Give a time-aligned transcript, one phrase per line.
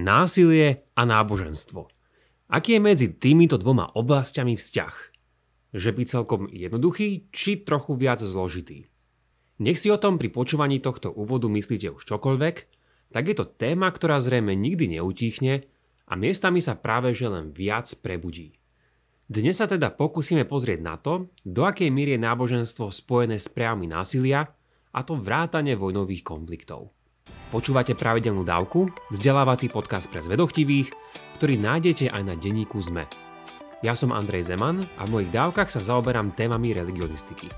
[0.00, 1.92] Násilie a náboženstvo.
[2.48, 4.94] Aký je medzi týmito dvoma oblastiami vzťah?
[5.76, 8.88] Že by celkom jednoduchý, či trochu viac zložitý?
[9.60, 12.56] Nech si o tom pri počúvaní tohto úvodu myslíte už čokoľvek,
[13.12, 15.68] tak je to téma, ktorá zrejme nikdy neutíchne
[16.08, 18.56] a miestami sa práve že len viac prebudí.
[19.28, 23.84] Dnes sa teda pokúsime pozrieť na to, do akej miery je náboženstvo spojené s prejavmi
[23.84, 24.48] násilia,
[24.96, 26.88] a to vrátane vojnových konfliktov.
[27.50, 30.94] Počúvate pravidelnú dávku, vzdelávací podcast pre zvedochtivých,
[31.40, 33.06] ktorý nájdete aj na denníku ZME.
[33.80, 37.48] Ja som Andrej Zeman a v mojich dávkach sa zaoberám témami religionistiky.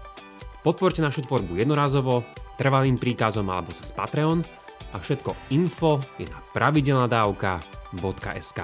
[0.63, 2.23] Podporte našu tvorbu jednorazovo,
[2.57, 4.47] trvalým príkazom alebo cez Patreon
[4.95, 8.61] a všetko info je na pravidelnadavka.sk.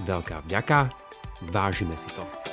[0.00, 0.96] Veľká vďaka
[1.48, 2.49] Vážime si to.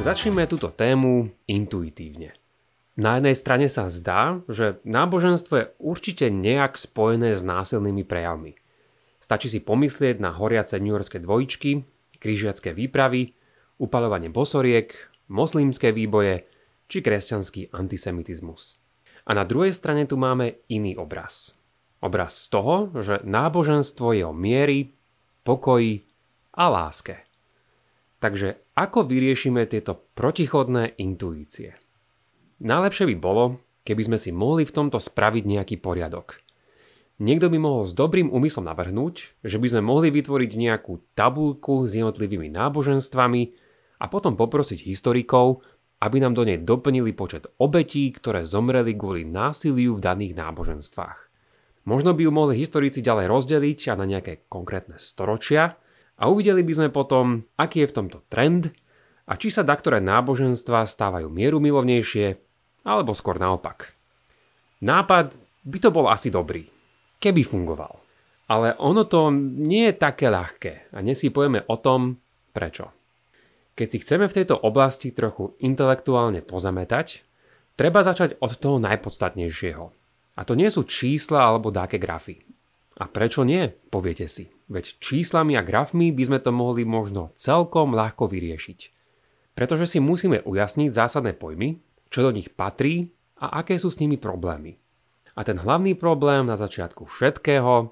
[0.00, 2.32] Začneme túto tému intuitívne.
[2.96, 8.56] Na jednej strane sa zdá, že náboženstvo je určite nejak spojené s násilnými prejavmi.
[9.20, 11.84] Stačí si pomyslieť na horiace newyorské dvojičky,
[12.16, 13.36] krížiacké výpravy,
[13.76, 14.96] upalovanie bosoriek,
[15.28, 16.48] moslimské výboje
[16.88, 18.80] či kresťanský antisemitizmus.
[19.28, 21.52] A na druhej strane tu máme iný obraz.
[22.00, 24.96] Obraz toho, že náboženstvo je o miery,
[25.44, 26.08] pokoji
[26.56, 27.29] a láske.
[28.20, 31.80] Takže ako vyriešime tieto protichodné intuície?
[32.60, 36.44] Najlepšie by bolo, keby sme si mohli v tomto spraviť nejaký poriadok.
[37.20, 41.96] Niekto by mohol s dobrým úmyslom navrhnúť, že by sme mohli vytvoriť nejakú tabulku s
[41.96, 43.42] jednotlivými náboženstvami
[44.00, 45.64] a potom poprosiť historikov,
[46.04, 51.18] aby nám do nej doplnili počet obetí, ktoré zomreli kvôli násiliu v daných náboženstvách.
[51.88, 55.79] Možno by ju mohli historici ďalej rozdeliť a na nejaké konkrétne storočia
[56.20, 58.68] a uvideli by sme potom, aký je v tomto trend
[59.24, 62.36] a či sa daktoré náboženstva stávajú mierumilovnejšie
[62.84, 63.96] alebo skôr naopak.
[64.84, 65.32] Nápad
[65.64, 66.68] by to bol asi dobrý,
[67.16, 68.00] keby fungoval.
[68.50, 72.18] Ale ono to nie je také ľahké a dnes si povieme o tom,
[72.50, 72.90] prečo.
[73.78, 77.24] Keď si chceme v tejto oblasti trochu intelektuálne pozametať,
[77.78, 79.84] treba začať od toho najpodstatnejšieho.
[80.36, 82.42] A to nie sú čísla alebo dáke grafy.
[83.00, 84.59] A prečo nie, poviete si.
[84.70, 88.80] Veď číslami a grafmi by sme to mohli možno celkom ľahko vyriešiť.
[89.58, 93.10] Pretože si musíme ujasniť zásadné pojmy, čo do nich patrí
[93.42, 94.78] a aké sú s nimi problémy.
[95.34, 97.90] A ten hlavný problém na začiatku všetkého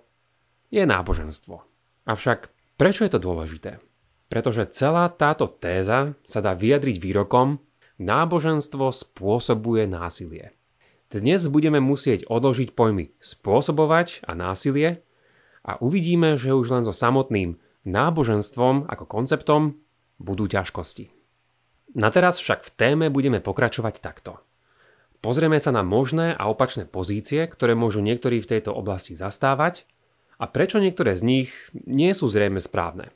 [0.71, 1.67] je náboženstvo.
[2.07, 3.83] Avšak prečo je to dôležité?
[4.31, 7.59] Pretože celá táto téza sa dá vyjadriť výrokom
[7.99, 10.55] náboženstvo spôsobuje násilie.
[11.09, 15.03] Dnes budeme musieť odložiť pojmy spôsobovať a násilie
[15.69, 19.77] a uvidíme, že už len so samotným náboženstvom ako konceptom
[20.17, 21.13] budú ťažkosti.
[21.93, 24.41] Na teraz však v téme budeme pokračovať takto.
[25.21, 29.85] Pozrieme sa na možné a opačné pozície, ktoré môžu niektorí v tejto oblasti zastávať
[30.41, 33.13] a prečo niektoré z nich nie sú zrejme správne.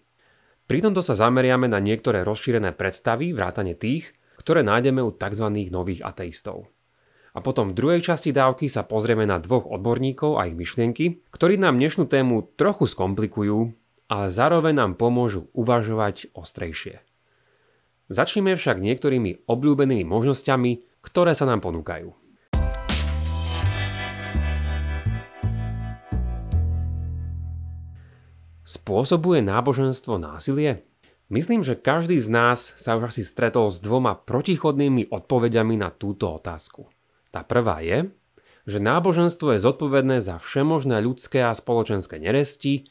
[0.66, 5.46] Pri tomto sa zameriame na niektoré rozšírené predstavy, vrátane tých, ktoré nájdeme u tzv.
[5.70, 6.66] nových ateistov.
[7.32, 11.56] A potom v druhej časti dávky sa pozrieme na dvoch odborníkov a ich myšlienky, ktorí
[11.56, 13.72] nám dnešnú tému trochu skomplikujú,
[14.12, 17.00] ale zároveň nám pomôžu uvažovať ostrejšie.
[18.12, 22.12] Začneme však niektorými obľúbenými možnosťami, ktoré sa nám ponúkajú.
[28.60, 30.84] Spôsobuje náboženstvo násilie?
[31.32, 36.28] Myslím, že každý z nás sa už asi stretol s dvoma protichodnými odpovediami na túto
[36.28, 36.92] otázku.
[37.32, 38.12] Tá prvá je,
[38.68, 42.86] že náboženstvo je zodpovedné za všemožné ľudské a spoločenské neresti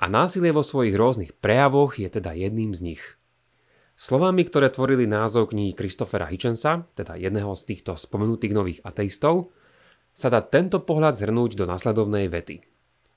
[0.00, 3.02] a násilie vo svojich rôznych prejavoch je teda jedným z nich–
[4.00, 9.52] Slovami, ktoré tvorili názov knihy Christophera Hitchensa, teda jedného z týchto spomenutých nových ateistov,
[10.16, 12.64] sa dá tento pohľad zhrnúť do nasledovnej vety.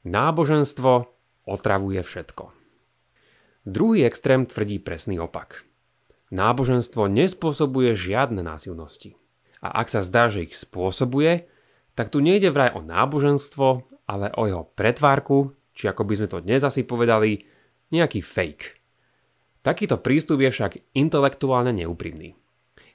[0.04, 1.08] Náboženstvo
[1.48, 2.52] otravuje všetko.
[3.64, 5.64] Druhý extrém tvrdí presný opak.
[6.36, 9.16] Náboženstvo nespôsobuje žiadne násilnosti.
[9.64, 11.48] A ak sa zdá, že ich spôsobuje,
[11.96, 16.44] tak tu nejde vraj o náboženstvo, ale o jeho pretvárku, či ako by sme to
[16.44, 17.48] dnes asi povedali,
[17.90, 18.66] nejaký fake–
[19.64, 22.36] Takýto prístup je však intelektuálne neúprimný.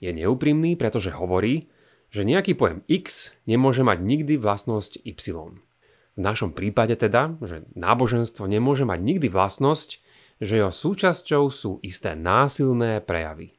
[0.05, 1.73] Je neúprimný, pretože hovorí,
[2.13, 5.65] že nejaký pojem X nemôže mať nikdy vlastnosť Y.
[6.15, 9.91] V našom prípade teda, že náboženstvo nemôže mať nikdy vlastnosť,
[10.45, 13.58] že jeho súčasťou sú isté násilné prejavy.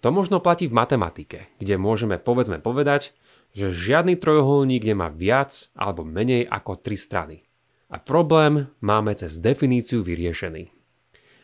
[0.00, 3.12] To možno platí v matematike, kde môžeme povedzme povedať,
[3.52, 7.36] že žiadny trojuholník nemá viac alebo menej ako tri strany.
[7.90, 10.70] A problém máme cez definíciu vyriešený.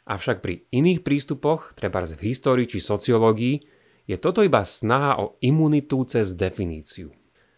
[0.06, 3.66] Avšak pri iných prístupoch, treba v histórii či sociológii,
[4.06, 7.10] je toto iba snaha o imunitu cez definíciu.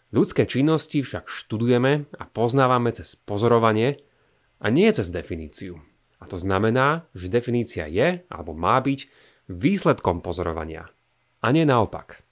[0.08, 4.00] Ľudské činnosti však študujeme a poznávame cez pozorovanie
[4.56, 5.84] a nie cez definíciu.
[6.18, 10.88] A to znamená, že definícia je alebo má byť výsledkom pozorovania.
[11.40, 12.24] A nie naopak.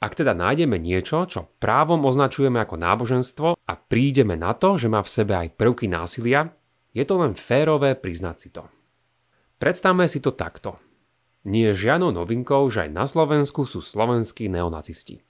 [0.00, 5.04] Ak teda nájdeme niečo, čo právom označujeme ako náboženstvo a prídeme na to, že má
[5.04, 6.56] v sebe aj prvky násilia,
[6.96, 8.64] je to len férové priznať si to.
[9.60, 10.80] Predstavme si to takto.
[11.44, 15.20] Nie je žiadnou novinkou, že aj na Slovensku sú slovenskí neonacisti.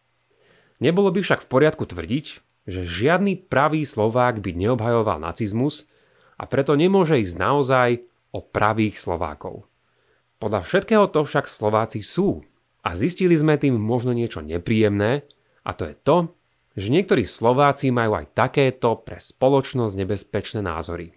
[0.78, 2.26] Nebolo by však v poriadku tvrdiť,
[2.70, 5.90] že žiadny pravý Slovák by neobhajoval nacizmus
[6.38, 7.88] a preto nemôže ísť naozaj
[8.30, 9.69] o pravých Slovákov.
[10.40, 12.40] Podľa všetkého to však Slováci sú.
[12.80, 15.28] A zistili sme tým možno niečo nepríjemné
[15.68, 16.32] a to je to,
[16.80, 21.12] že niektorí Slováci majú aj takéto pre spoločnosť nebezpečné názory.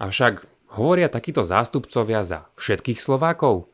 [0.00, 0.48] Avšak
[0.80, 3.68] hovoria takíto zástupcovia za všetkých Slovákov?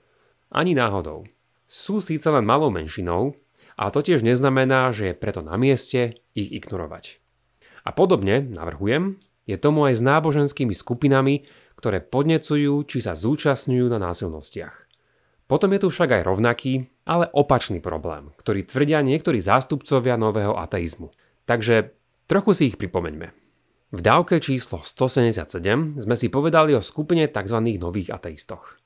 [0.50, 1.22] Ani náhodou.
[1.70, 3.38] Sú síce len malou menšinou,
[3.78, 7.22] ale to tiež neznamená, že je preto na mieste ich ignorovať.
[7.86, 11.46] A podobne, navrhujem, je tomu aj s náboženskými skupinami,
[11.80, 14.84] ktoré podnecujú či sa zúčastňujú na násilnostiach.
[15.48, 21.10] Potom je tu však aj rovnaký, ale opačný problém, ktorý tvrdia niektorí zástupcovia nového ateizmu.
[21.48, 21.96] Takže
[22.28, 23.34] trochu si ich pripomeňme.
[23.90, 27.58] V dávke číslo 177 sme si povedali o skupine tzv.
[27.82, 28.78] nových ateistoch.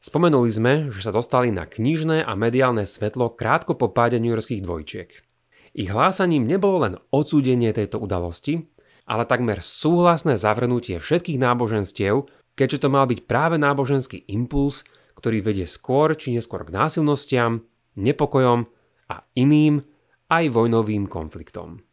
[0.00, 5.10] Spomenuli sme, že sa dostali na knižné a mediálne svetlo krátko po páde Yorkských dvojčiek.
[5.76, 8.64] Ich hlásaním nebolo len odsúdenie tejto udalosti,
[9.06, 12.26] ale takmer súhlasné zavrnutie všetkých náboženstiev,
[12.58, 14.82] keďže to mal byť práve náboženský impuls,
[15.16, 17.64] ktorý vedie skôr či neskôr k násilnostiam,
[17.96, 18.66] nepokojom
[19.08, 19.80] a iným
[20.28, 21.86] aj vojnovým konfliktom.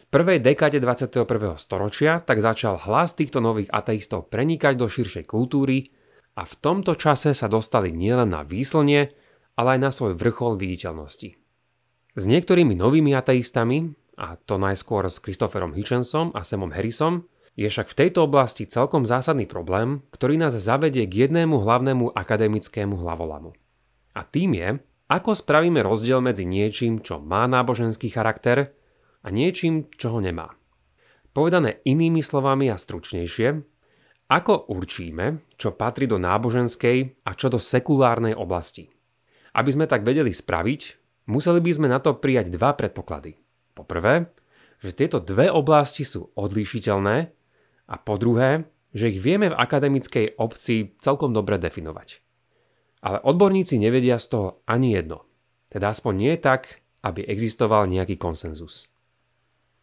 [0.00, 1.28] V prvej dekáde 21.
[1.60, 5.92] storočia tak začal hlas týchto nových ateistov prenikať do širšej kultúry
[6.40, 9.12] a v tomto čase sa dostali nielen na výslnie,
[9.60, 11.36] ale aj na svoj vrchol viditeľnosti.
[12.16, 17.24] S niektorými novými ateistami, a to najskôr s Christopherom Hitchensom a Samom Harrisom,
[17.56, 23.00] je však v tejto oblasti celkom zásadný problém, ktorý nás zavedie k jednému hlavnému akademickému
[23.00, 23.56] hlavolamu.
[24.12, 24.68] A tým je,
[25.10, 28.76] ako spravíme rozdiel medzi niečím, čo má náboženský charakter
[29.24, 30.54] a niečím, čo ho nemá.
[31.34, 33.48] Povedané inými slovami a stručnejšie,
[34.30, 38.86] ako určíme, čo patrí do náboženskej a čo do sekulárnej oblasti.
[39.50, 40.80] Aby sme tak vedeli spraviť,
[41.26, 43.39] museli by sme na to prijať dva predpoklady.
[43.72, 44.30] Poprvé,
[44.80, 47.16] že tieto dve oblasti sú odlíšiteľné
[47.90, 48.64] a po druhé,
[48.96, 52.22] že ich vieme v akademickej obci celkom dobre definovať.
[53.00, 55.24] Ale odborníci nevedia z toho ani jedno.
[55.70, 58.90] Teda aspoň nie tak, aby existoval nejaký konsenzus.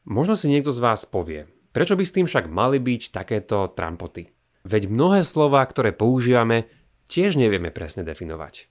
[0.06, 4.30] Možno si niekto z vás povie, prečo by s tým však mali byť takéto trampoty?
[4.68, 6.68] Veď mnohé slova, ktoré používame,
[7.08, 8.68] tiež nevieme presne definovať.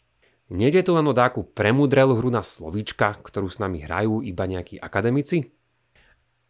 [0.47, 4.79] Nede tu len o dáku premudrelú hru na slovíčka, ktorú s nami hrajú iba nejakí
[4.79, 5.51] akademici?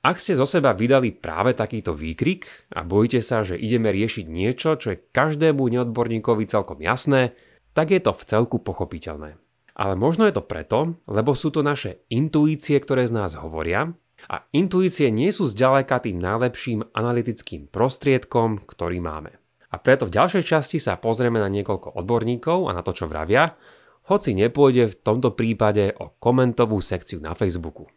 [0.04, 4.76] Ak ste zo seba vydali práve takýto výkrik a bojíte sa, že ideme riešiť niečo,
[4.76, 7.34] čo je každému neodborníkovi celkom jasné,
[7.72, 9.40] tak je to v celku pochopiteľné.
[9.76, 13.96] Ale možno je to preto, lebo sú to naše intuície, ktoré z nás hovoria
[14.28, 19.40] a intuície nie sú zďaleka tým najlepším analytickým prostriedkom, ktorý máme.
[19.72, 23.58] A preto v ďalšej časti sa pozrieme na niekoľko odborníkov a na to, čo vravia,
[24.06, 27.90] hoci nepôjde v tomto prípade o komentovú sekciu na Facebooku.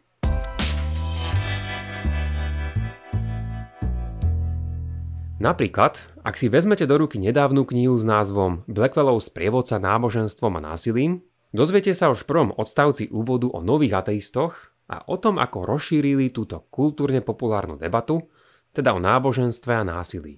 [5.40, 11.24] Napríklad, ak si vezmete do ruky nedávnu knihu s názvom Blackwellov sprievodca náboženstvom a násilím,
[11.56, 16.28] dozviete sa už v prvom odstavci úvodu o nových ateistoch a o tom, ako rozšírili
[16.28, 18.28] túto kultúrne populárnu debatu,
[18.76, 20.36] teda o náboženstve a násilí.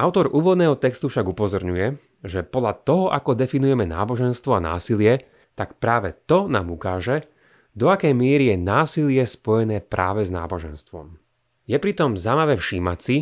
[0.00, 6.16] Autor úvodného textu však upozorňuje, že podľa toho, ako definujeme náboženstvo a násilie, tak práve
[6.24, 7.28] to nám ukáže,
[7.76, 11.20] do akej miery je násilie spojené práve s náboženstvom.
[11.68, 13.16] Je pritom zaujímavé všímať si,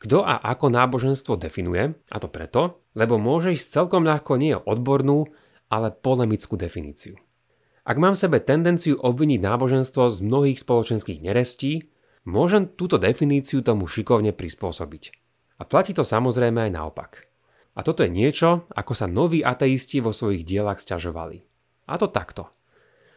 [0.00, 5.28] kto a ako náboženstvo definuje, a to preto, lebo môže ísť celkom ľahko nie odbornú,
[5.68, 7.20] ale polemickú definíciu.
[7.84, 11.92] Ak mám v sebe tendenciu obviniť náboženstvo z mnohých spoločenských nerestí,
[12.24, 15.02] môžem túto definíciu tomu šikovne prispôsobiť.
[15.60, 17.29] A platí to samozrejme aj naopak.
[17.80, 21.48] A toto je niečo, ako sa noví ateisti vo svojich dielach stiažovali.
[21.88, 22.52] A to takto.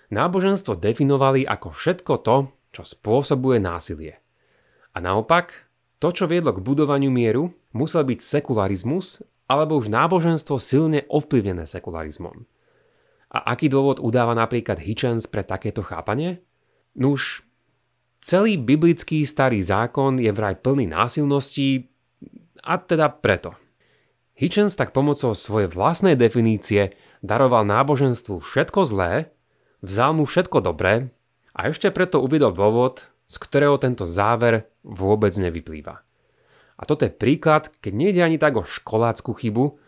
[0.08, 4.24] Náboženstvo definovali ako všetko to, čo spôsobuje násilie.
[4.96, 5.68] A naopak,
[6.00, 9.20] to, čo viedlo k budovaniu mieru, musel byť sekularizmus
[9.52, 12.48] alebo už náboženstvo silne ovplyvnené sekularizmom.
[13.36, 16.40] A aký dôvod udáva napríklad Hitchens pre takéto chápanie?
[16.96, 17.44] Nuž,
[18.24, 21.92] celý biblický starý zákon je vraj plný násilností
[22.64, 23.60] a teda preto.
[24.44, 26.92] Hitchens tak pomocou svojej vlastnej definície
[27.24, 29.32] daroval náboženstvu všetko zlé,
[29.80, 31.16] vzal mu všetko dobré
[31.56, 36.04] a ešte preto uvedol dôvod, z ktorého tento záver vôbec nevyplýva.
[36.76, 39.80] A toto je príklad, keď nejde ani tak o školácku chybu,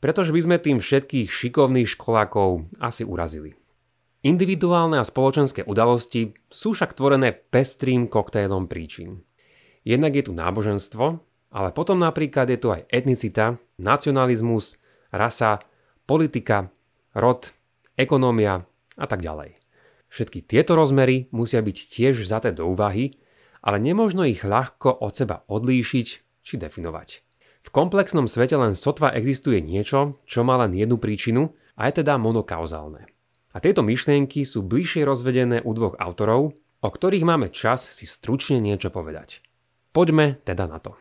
[0.00, 3.60] pretože by sme tým všetkých šikovných školákov asi urazili.
[4.24, 9.20] Individuálne a spoločenské udalosti sú však tvorené pestrým koktejlom príčin.
[9.84, 14.76] Jednak je tu náboženstvo, ale potom napríklad je tu aj etnicita, nacionalizmus,
[15.12, 15.64] rasa,
[16.04, 16.68] politika,
[17.16, 17.52] rod,
[17.96, 19.56] ekonómia a tak ďalej.
[20.08, 23.20] Všetky tieto rozmery musia byť tiež vzaté do úvahy,
[23.60, 26.06] ale nemožno ich ľahko od seba odlíšiť
[26.44, 27.08] či definovať.
[27.60, 32.16] V komplexnom svete len sotva existuje niečo, čo má len jednu príčinu a je teda
[32.16, 33.04] monokauzálne.
[33.52, 38.62] A tieto myšlienky sú bližšie rozvedené u dvoch autorov, o ktorých máme čas si stručne
[38.62, 39.42] niečo povedať.
[39.92, 40.96] Poďme teda na to.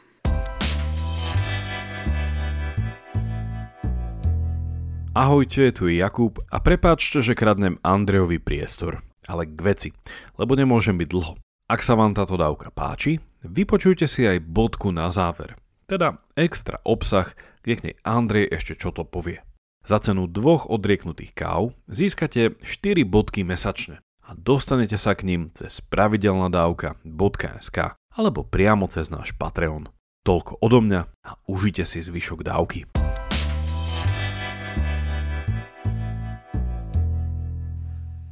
[5.17, 9.89] Ahojte, tu je Jakub a prepáčte, že kradnem Andrejovi priestor, ale k veci,
[10.37, 11.41] lebo nemôžem byť dlho.
[11.65, 15.57] Ak sa vám táto dávka páči, vypočujte si aj bodku na záver,
[15.89, 17.33] teda extra obsah,
[17.65, 19.41] kde k nej Andrej ešte čo to povie.
[19.89, 25.81] Za cenu dvoch odrieknutých káv získate 4 bodky mesačne a dostanete sa k ním cez
[25.81, 27.77] pravidelnadavka.sk
[28.13, 29.89] alebo priamo cez náš Patreon.
[30.21, 33.06] Toľko odo mňa a užite si zvyšok dávky.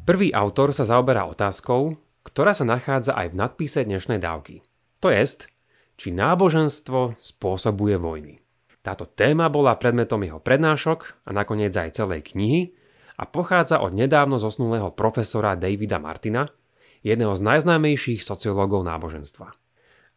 [0.06, 4.62] Prvý autor sa zaoberá otázkou, ktorá sa nachádza aj v nadpise dnešnej dávky.
[5.02, 5.50] To jest,
[5.98, 8.38] či náboženstvo spôsobuje vojny.
[8.86, 12.78] Táto téma bola predmetom jeho prednášok a nakoniec aj celej knihy
[13.18, 16.54] a pochádza od nedávno zosnulého profesora Davida Martina,
[17.02, 19.58] jedného z najznámejších sociológov náboženstva.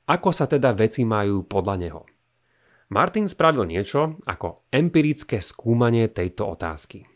[0.04, 2.04] Ako sa teda veci majú podľa neho?
[2.92, 7.09] Martin spravil niečo ako empirické skúmanie tejto otázky.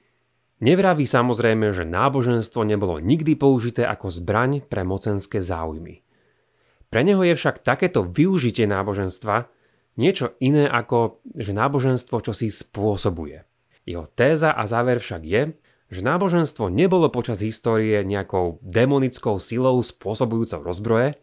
[0.62, 6.06] Nevraví samozrejme, že náboženstvo nebolo nikdy použité ako zbraň pre mocenské záujmy.
[6.86, 9.50] Pre neho je však takéto využitie náboženstva
[9.98, 13.42] niečo iné ako, že náboženstvo čosi spôsobuje.
[13.90, 15.42] Jeho téza a záver však je,
[15.90, 21.18] že náboženstvo nebolo počas histórie nejakou demonickou silou spôsobujúcou rozbroje,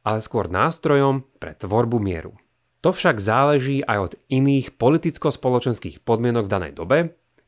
[0.00, 2.40] ale skôr nástrojom pre tvorbu mieru.
[2.80, 6.98] To však záleží aj od iných politicko-spoločenských podmienok v danej dobe,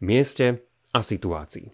[0.05, 1.71] mieste a situácií.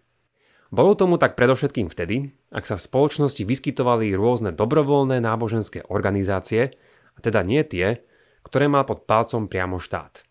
[0.74, 6.74] Bolo tomu tak predovšetkým vtedy, ak sa v spoločnosti vyskytovali rôzne dobrovoľné náboženské organizácie,
[7.16, 8.02] a teda nie tie,
[8.42, 10.26] ktoré mal pod palcom priamo štát.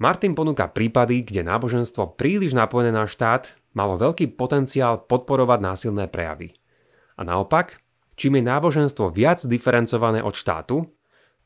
[0.00, 6.56] Martin ponúka prípady, kde náboženstvo príliš napojené na štát malo veľký potenciál podporovať násilné prejavy.
[7.20, 7.78] A naopak,
[8.16, 10.88] čím je náboženstvo viac diferencované od štátu,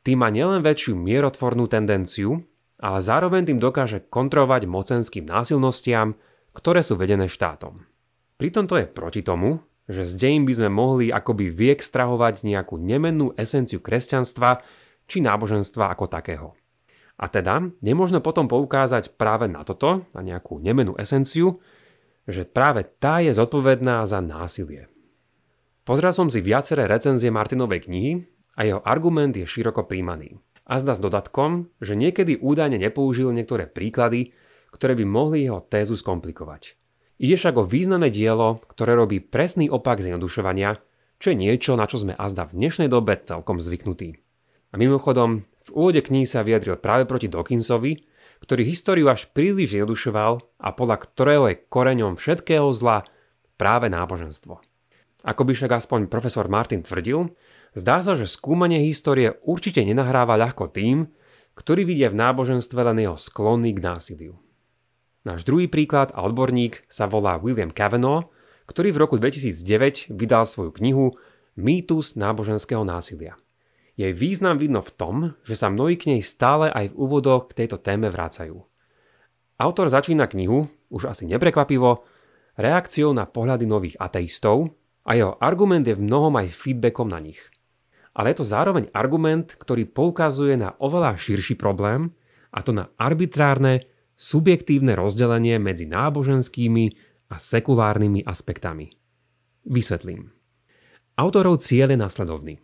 [0.06, 2.44] tým má nielen väčšiu mierotvornú tendenciu,
[2.78, 6.14] ale zároveň tým dokáže kontrolovať mocenským násilnostiam,
[6.54, 7.82] ktoré sú vedené štátom.
[8.38, 13.36] Pritom to je proti tomu, že z dejín by sme mohli akoby vyekstrahovať nejakú nemennú
[13.36, 14.64] esenciu kresťanstva
[15.04, 16.48] či náboženstva ako takého.
[17.20, 21.62] A teda nemôžno potom poukázať práve na toto, na nejakú nemenú esenciu,
[22.24, 24.88] že práve tá je zodpovedná za násilie.
[25.84, 28.12] Pozrel som si viaceré recenzie Martinovej knihy
[28.56, 30.40] a jeho argument je široko príjmaný.
[30.64, 34.32] A zda s dodatkom, že niekedy údajne nepoužil niektoré príklady,
[34.74, 36.74] ktoré by mohli jeho tézu skomplikovať.
[37.22, 40.82] Ide však o významné dielo, ktoré robí presný opak zjednodušovania,
[41.22, 44.18] čo je niečo, na čo sme azda v dnešnej dobe celkom zvyknutí.
[44.70, 48.02] A mimochodom, v úvode knihy sa vyjadril práve proti Dawkinsovi,
[48.42, 53.06] ktorý históriu až príliš zjednodušoval a podľa ktorého je koreňom všetkého zla
[53.54, 54.58] práve náboženstvo.
[55.24, 57.32] Ako by však aspoň profesor Martin tvrdil,
[57.72, 61.08] zdá sa, že skúmanie histórie určite nenahráva ľahko tým,
[61.56, 64.43] ktorí vidia v náboženstve len jeho sklony k násiliu.
[65.24, 68.28] Náš druhý príklad a odborník sa volá William Cavanaugh,
[68.68, 71.16] ktorý v roku 2009 vydal svoju knihu
[71.56, 73.40] Mýtus náboženského násilia.
[73.96, 77.64] Jej význam vidno v tom, že sa mnohí k nej stále aj v úvodoch k
[77.64, 78.68] tejto téme vracajú.
[79.56, 82.04] Autor začína knihu, už asi neprekvapivo,
[82.60, 84.76] reakciou na pohľady nových ateistov
[85.08, 87.40] a jeho argument je v mnohom aj feedbackom na nich.
[88.12, 92.12] Ale je to zároveň argument, ktorý poukazuje na oveľa širší problém,
[92.52, 96.84] a to na arbitrárne subjektívne rozdelenie medzi náboženskými
[97.30, 98.94] a sekulárnymi aspektami.
[99.64, 100.30] Vysvetlím.
[101.14, 102.54] Autorov cieľ je následovný.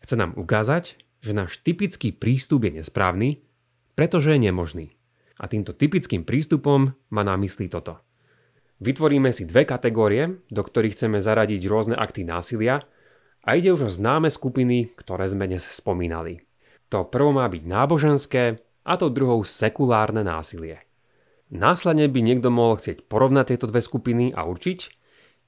[0.00, 3.44] Chce nám ukázať, že náš typický prístup je nesprávny,
[3.94, 4.86] pretože je nemožný.
[5.38, 8.02] A týmto typickým prístupom má na mysli toto.
[8.82, 12.82] Vytvoríme si dve kategórie, do ktorých chceme zaradiť rôzne akty násilia
[13.46, 16.42] a ide už o známe skupiny, ktoré sme dnes spomínali.
[16.90, 18.42] To prvo má byť náboženské
[18.82, 20.82] a to druhou sekulárne násilie.
[21.52, 24.78] Následne by niekto mohol chcieť porovnať tieto dve skupiny a určiť,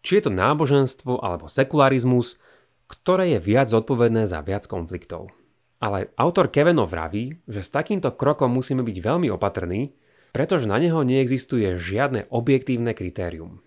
[0.04, 2.36] či je to náboženstvo alebo sekularizmus,
[2.84, 5.32] ktoré je viac zodpovedné za viac konfliktov.
[5.80, 9.96] Ale autor Kevenov vraví, že s takýmto krokom musíme byť veľmi opatrní,
[10.36, 13.64] pretože na neho neexistuje žiadne objektívne kritérium.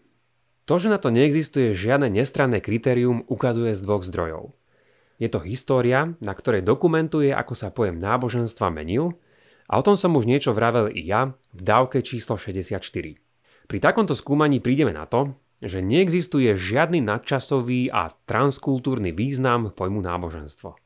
[0.67, 4.51] To, že na to neexistuje žiadne nestranné kritérium, ukazuje z dvoch zdrojov.
[5.17, 9.17] Je to história, na ktorej dokumentuje, ako sa pojem náboženstva menil
[9.67, 12.79] a o tom som už niečo vravel i ja v dávke číslo 64.
[13.67, 20.77] Pri takomto skúmaní prídeme na to, že neexistuje žiadny nadčasový a transkultúrny význam pojmu náboženstvo.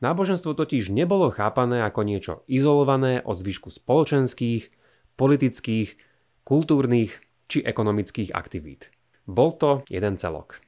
[0.00, 4.72] Náboženstvo totiž nebolo chápané ako niečo izolované od zvyšku spoločenských,
[5.16, 5.96] politických,
[6.44, 8.92] kultúrnych či ekonomických aktivít.
[9.24, 10.60] Bol to jeden celok.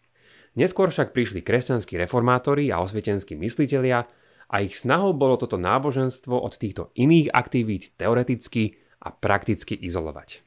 [0.56, 4.08] Neskôr však prišli kresťanskí reformátori a osvietenskí myslitelia
[4.46, 10.42] a ich snahou bolo toto náboženstvo od týchto iných aktivít teoreticky a prakticky izolovať.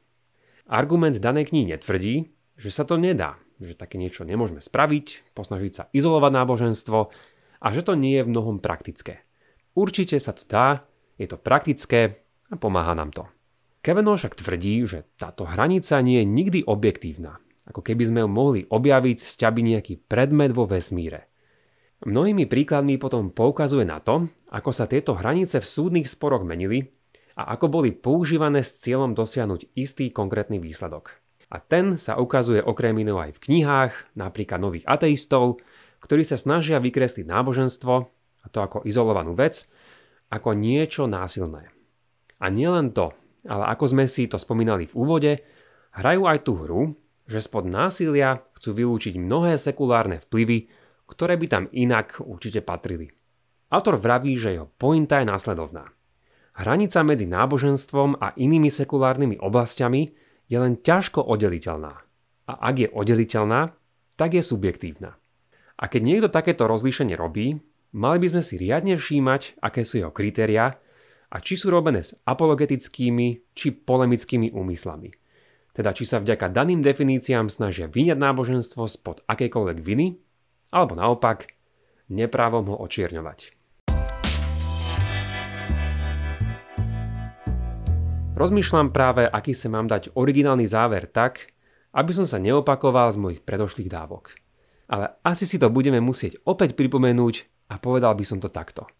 [0.69, 2.29] Argument danej knihy netvrdí,
[2.59, 6.99] že sa to nedá, že také niečo nemôžeme spraviť, posnažiť sa izolovať náboženstvo
[7.59, 9.27] a že to nie je v mnohom praktické.
[9.75, 10.83] Určite sa to dá,
[11.19, 13.23] je to praktické a pomáha nám to.
[13.79, 18.61] Kavanaugh však tvrdí, že táto hranica nie je nikdy objektívna, ako keby sme ju mohli
[18.67, 21.31] objaviť z nejaký predmet vo vesmíre.
[21.99, 26.95] Mnohými príkladmi potom poukazuje na to, ako sa tieto hranice v súdnych sporoch menili
[27.35, 31.19] a ako boli používané s cieľom dosiahnuť istý konkrétny výsledok.
[31.51, 35.59] A ten sa ukazuje okrem iného aj v knihách, napríklad nových ateistov,
[35.99, 37.93] ktorí sa snažia vykresliť náboženstvo,
[38.39, 39.67] a to ako izolovanú vec,
[40.31, 41.67] ako niečo násilné.
[42.39, 43.11] A nielen to,
[43.43, 45.31] ale ako sme si to spomínali v úvode,
[45.99, 46.81] hrajú aj tú hru,
[47.27, 50.71] že spod násilia chcú vylúčiť mnohé sekulárne vplyvy,
[51.09, 53.09] ktoré by tam inak určite patrili.
[53.73, 55.89] Autor vraví, že jeho pointa je následovná.
[56.57, 60.13] Hranica medzi náboženstvom a inými sekulárnymi oblastiami
[60.49, 61.93] je len ťažko oddeliteľná.
[62.49, 63.73] A ak je oddeliteľná,
[64.17, 65.15] tak je subjektívna.
[65.79, 67.61] A keď niekto takéto rozlíšenie robí,
[67.95, 70.75] mali by sme si riadne všímať, aké sú jeho kritériá
[71.29, 75.13] a či sú robené s apologetickými či polemickými úmyslami.
[75.71, 80.07] Teda či sa vďaka daným definíciám snažia vyňať náboženstvo spod akejkoľvek viny,
[80.69, 81.53] alebo naopak
[82.09, 83.57] neprávom ho očierňovať.
[88.39, 91.51] Rozmýšľam práve, aký sa mám dať originálny záver tak,
[91.91, 94.37] aby som sa neopakoval z mojich predošlých dávok.
[94.87, 98.87] Ale asi si to budeme musieť opäť pripomenúť a povedal by som to takto–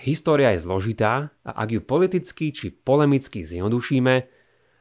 [0.00, 4.24] História je zložitá a ak ju politicky či polemicky zjednodušíme,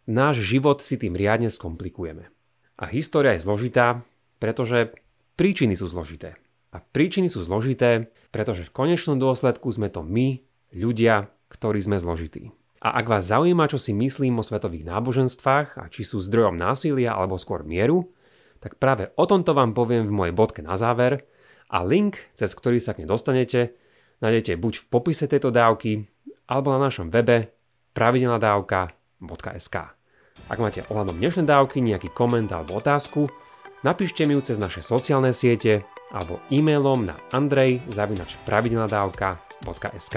[0.08, 2.32] náš život si tým riadne skomplikujeme.
[2.80, 4.08] A história je zložitá,
[4.40, 4.96] pretože
[5.40, 6.36] príčiny sú zložité.
[6.76, 10.44] A príčiny sú zložité, pretože v konečnom dôsledku sme to my,
[10.76, 12.52] ľudia, ktorí sme zložití.
[12.84, 17.16] A ak vás zaujíma, čo si myslím o svetových náboženstvách a či sú zdrojom násilia
[17.16, 18.12] alebo skôr mieru,
[18.60, 21.24] tak práve o tomto vám poviem v mojej bodke na záver
[21.72, 23.80] a link, cez ktorý sa k nej dostanete,
[24.20, 26.04] nájdete buď v popise tejto dávky,
[26.52, 27.56] alebo na našom webe
[27.96, 29.76] pravidelnadávka.sk.
[30.52, 33.32] Ak máte ohľadom dnešnej dávky nejaký koment alebo otázku,
[33.84, 40.16] napíšte mi ju cez naše sociálne siete alebo e-mailom na andrej.pravidelnadávka.sk.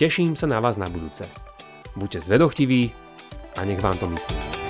[0.00, 1.28] Teším sa na vás na budúce.
[1.94, 2.92] Buďte zvedochtiví
[3.58, 4.69] a nech vám to myslí.